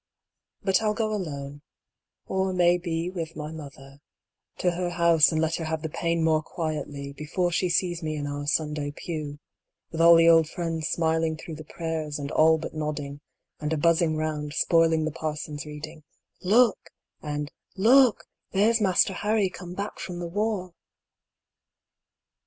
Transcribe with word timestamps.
But 0.63 0.81
I'll 0.81 0.95
go 0.95 1.13
alone— 1.13 1.61
or 2.25 2.53
maybe 2.53 3.07
with 3.11 3.35
my 3.35 3.51
mother— 3.51 4.01
to 4.57 4.71
her 4.71 4.89
house 4.89 5.31
and 5.31 5.39
let 5.39 5.57
her 5.57 5.65
have 5.65 5.83
the 5.83 5.89
pain 5.89 6.23
more 6.23 6.41
quietly, 6.41 7.13
before 7.13 7.51
she 7.51 7.69
sees 7.69 8.01
me 8.01 8.15
in 8.15 8.25
our 8.25 8.47
Sunday 8.47 8.89
pew, 8.95 9.37
with 9.91 10.01
all 10.01 10.15
the 10.15 10.27
old 10.27 10.49
friends 10.49 10.87
smiling 10.89 11.37
through 11.37 11.53
the 11.53 11.63
prayers 11.63 12.17
and 12.17 12.31
all 12.31 12.57
but 12.57 12.73
nodding, 12.73 13.21
and 13.59 13.73
a 13.73 13.77
buzzing 13.77 14.17
round 14.17 14.53
spoiling 14.55 15.05
the 15.05 15.11
parson's 15.11 15.67
reading" 15.67 16.01
Look," 16.53 16.89
and" 17.21 17.51
Look/' 17.87 18.25
"There's 18.53 18.81
Master 18.81 19.13
Harry 19.13 19.51
come 19.51 19.75
back 19.75 19.99
from 19.99 20.17
the 20.17 20.27
war." 20.27 20.73